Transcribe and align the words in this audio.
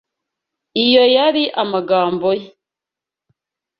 Iyo 0.85 1.03
yari 1.15 1.43
amagambo 1.61 2.27
ye. 2.39 2.47